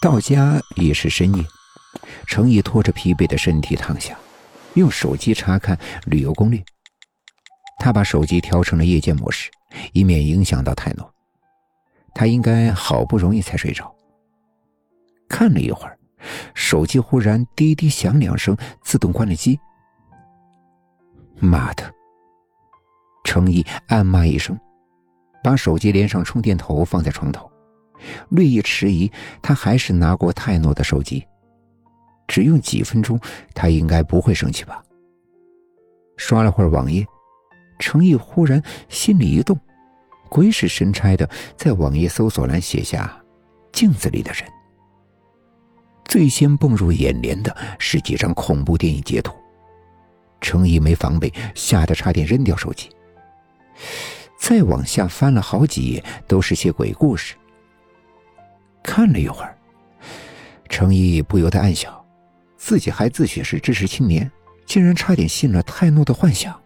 [0.00, 1.44] 到家已是深夜，
[2.24, 4.16] 程毅拖着疲惫的身体躺下，
[4.74, 5.76] 用手机查看
[6.06, 6.62] 旅游攻略。
[7.80, 9.50] 他把手机调成了夜间模式，
[9.92, 11.12] 以免影响到泰诺。
[12.14, 13.92] 他应该好不容易才睡着。
[15.28, 15.98] 看了一会儿，
[16.54, 19.58] 手机忽然滴滴响两声，自动关了机。
[21.40, 21.92] 妈的！
[23.24, 24.56] 程毅暗骂一声，
[25.42, 27.50] 把手机连上充电头放在床头。
[28.30, 29.10] 略一迟疑，
[29.42, 31.24] 他还是拿过泰诺的手机。
[32.26, 33.18] 只用几分钟，
[33.54, 34.82] 他应该不会生气吧？
[36.16, 37.06] 刷了会儿网页，
[37.78, 39.58] 程毅忽然心里一动，
[40.28, 43.16] 鬼使神差的在网页搜索栏写下
[43.72, 44.42] “镜子里的人”。
[46.04, 49.32] 最先蹦入眼帘的是几张恐怖电影截图，
[50.40, 52.90] 程毅没防备，吓得差点扔掉手机。
[54.38, 57.34] 再往下翻了好几页，都是些鬼故事。
[58.88, 59.54] 看了一会儿，
[60.70, 62.02] 程毅不由得暗笑，
[62.56, 64.28] 自己还自诩是知识青年，
[64.64, 66.58] 竟然差点信了泰诺的幻想。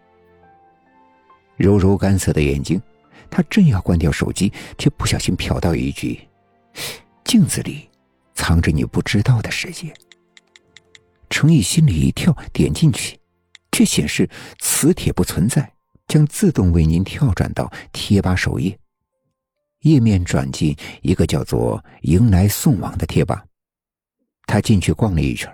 [1.57, 2.81] 揉揉干涩的眼睛，
[3.29, 6.17] 他正要关掉手机，却不小心瞟到一句
[7.25, 7.89] ：“镜子里
[8.33, 9.93] 藏着你不知道的世界。”
[11.29, 13.19] 程毅心里一跳，点进去，
[13.73, 15.73] 却显示磁铁不存在，
[16.07, 18.79] 将自动为您跳转到贴吧首页。
[19.83, 23.45] 页面转进一个叫做“迎来送往”的贴吧，
[24.45, 25.49] 他进去逛了一圈，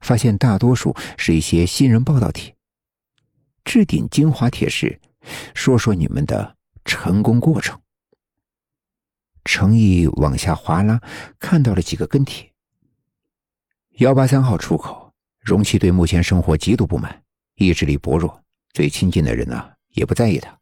[0.00, 2.54] 发现大多数是一些新人报道帖。
[3.64, 4.98] 置顶精华帖是
[5.54, 7.78] ：“说说你们的成功过程。”
[9.44, 11.00] 程毅往下滑拉，
[11.38, 12.50] 看到了几个跟帖。
[13.98, 17.22] 幺八三号出口，容器对目前生活极度不满，
[17.56, 20.58] 意志力薄弱，最亲近的人呢也不在意他。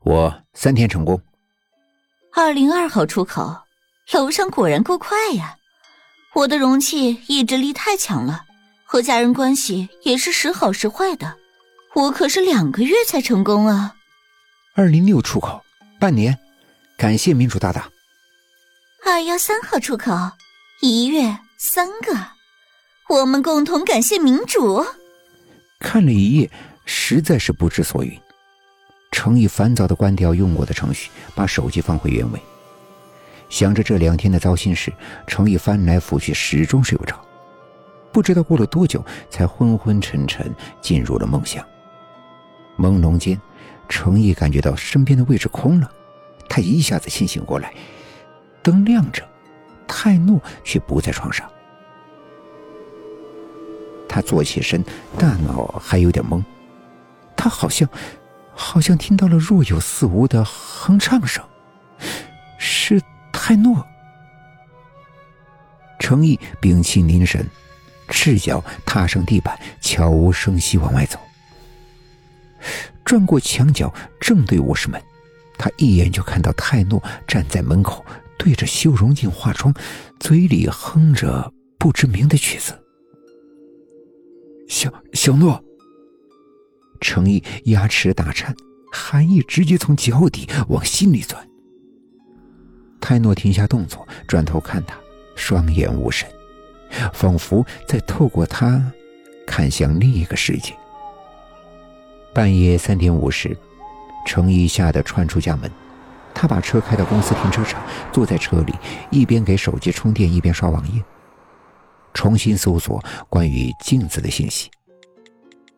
[0.00, 1.20] 我三天成功。
[2.38, 3.62] 二零二号出口，
[4.12, 5.56] 楼上果然够快呀！
[6.34, 8.44] 我的容器意志力太强了，
[8.84, 11.34] 和家人关系也是时好时坏的。
[11.94, 13.94] 我可是两个月才成功啊！
[14.74, 15.64] 二零六出口，
[15.98, 16.38] 半年，
[16.98, 17.88] 感谢民主大大。
[19.02, 20.12] 二幺三号出口，
[20.82, 22.14] 一月三个，
[23.08, 24.84] 我们共同感谢民主。
[25.80, 26.50] 看了一夜，
[26.84, 28.20] 实在是不知所云。
[29.16, 32.40] 程毅烦躁的关掉用过的程序，把手机放回原位。
[33.48, 34.92] 想着这两天的糟心事，
[35.26, 37.18] 程毅翻来覆去，始终睡不着。
[38.12, 41.64] 不知道过了多久，才昏昏沉沉进入了梦乡。
[42.78, 43.40] 朦胧间，
[43.88, 45.90] 程毅感觉到身边的位置空了，
[46.46, 47.72] 他一下子清醒过来，
[48.62, 49.26] 灯亮着，
[49.88, 51.50] 泰诺却不在床上。
[54.06, 54.84] 他坐起身，
[55.18, 56.44] 大脑还有点懵，
[57.34, 57.88] 他好像……
[58.58, 61.44] 好像听到了若有似无的哼唱声，
[62.58, 63.00] 是
[63.30, 63.86] 泰诺。
[66.00, 67.46] 程毅屏气凝神，
[68.08, 71.18] 赤脚踏上地板，悄无声息往外走。
[73.04, 75.00] 转过墙角，正对卧室门，
[75.58, 78.04] 他一眼就看到泰诺站在门口，
[78.38, 79.72] 对着修容镜化妆，
[80.18, 82.72] 嘴里哼着不知名的曲子。
[84.66, 85.62] 小小诺。
[87.00, 88.54] 程毅牙齿打颤，
[88.92, 91.46] 寒意直接从脚底往心里钻。
[93.00, 94.96] 泰诺停下动作，转头看他，
[95.36, 96.28] 双眼无神，
[97.12, 98.92] 仿佛在透过他
[99.46, 100.74] 看向另一个世界。
[102.34, 103.56] 半夜三点五十，
[104.26, 105.70] 程毅吓得窜出家门，
[106.34, 107.80] 他把车开到公司停车场，
[108.12, 108.74] 坐在车里，
[109.10, 111.02] 一边给手机充电，一边刷网页，
[112.12, 114.68] 重新搜索关于镜子的信息。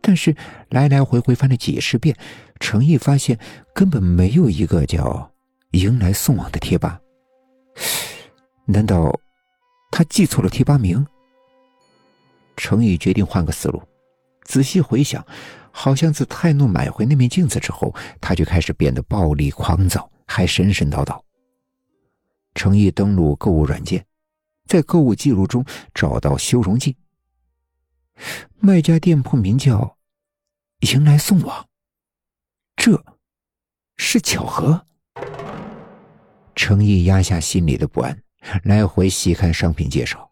[0.08, 0.34] 但是
[0.70, 2.16] 来来回回翻了几十遍，
[2.60, 3.38] 程毅发现
[3.74, 5.30] 根本没有一个叫
[5.72, 6.98] “迎来送往”的贴吧。
[8.64, 9.12] 难道
[9.90, 11.06] 他记错了贴吧名？
[12.56, 13.82] 程毅决定换个思路，
[14.44, 15.22] 仔细回想，
[15.70, 21.20] 好像自泰诺买回那面镜子之后，他就开始变得暴力狂躁，还神神叨叨。
[22.54, 24.06] 程毅登录购物软件，
[24.66, 25.62] 在购物记录中
[25.92, 26.96] 找到修容镜，
[28.58, 29.97] 卖家店铺名叫。
[30.80, 31.66] 迎来送往，
[32.76, 33.02] 这
[33.96, 34.86] 是巧合。
[36.54, 38.16] 程毅压下心里的不安，
[38.62, 40.30] 来回细看商品介绍，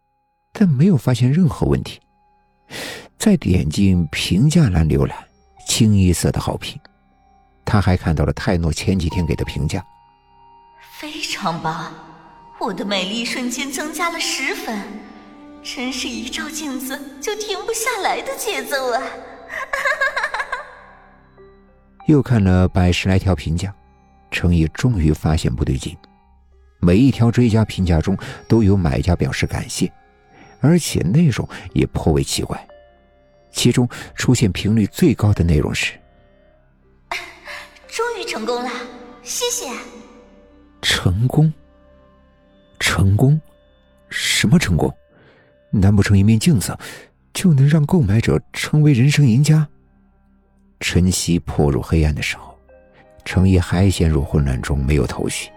[0.53, 1.99] 但没有发现任何问题。
[3.17, 5.17] 再点进评价栏浏览，
[5.67, 6.79] 清一色的好评。
[7.65, 9.85] 他还看到了泰诺前几天给的评价，
[10.97, 11.93] 非常棒，
[12.57, 14.81] 我的美丽瞬间增加了十分，
[15.61, 19.03] 真是一照镜子就停不下来的节奏啊！
[22.07, 23.73] 又看了百十来条评价，
[24.31, 25.95] 程毅终于发现不对劲。
[26.79, 28.17] 每一条追加评价中
[28.47, 29.91] 都有买家表示感谢，
[30.61, 32.67] 而且内容也颇为奇怪。
[33.51, 35.93] 其中出现频率最高的内容是
[37.87, 38.69] ：“终于成功了，
[39.23, 39.69] 谢谢。”
[40.81, 41.51] 成功？
[42.79, 43.39] 成功？
[44.09, 44.95] 什么成功？
[45.71, 46.77] 难不成一面镜子
[47.33, 49.67] 就能让购买者成为人生赢家？
[50.79, 52.57] 晨曦破入黑暗的时候，
[53.25, 55.49] 程毅还陷入混乱中，没有头绪。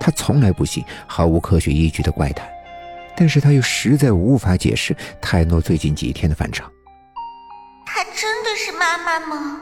[0.00, 2.46] 他从来不信毫无科学依据的怪谈，
[3.16, 6.70] 但是他又实在无法解释泰诺最近几天的反常。
[7.86, 9.60] 她真的是妈妈吗？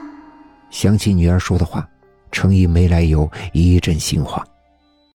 [0.70, 1.86] 想起女儿说的话，
[2.30, 4.44] 程毅没来由一阵心慌。